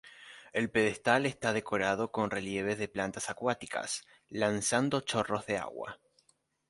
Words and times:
El 0.51 0.71
pedestal 0.71 1.27
está 1.27 1.53
decorado 1.53 2.11
con 2.11 2.31
relieves 2.31 2.79
de 2.79 2.87
plantas 2.87 3.29
acuáticas, 3.29 4.01
lanzando 4.29 5.01
chorros 5.01 5.45
de 5.45 5.57
agua. 5.59 5.99